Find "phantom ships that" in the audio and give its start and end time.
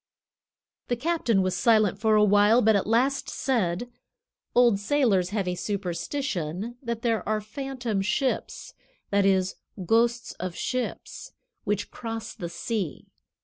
7.39-9.27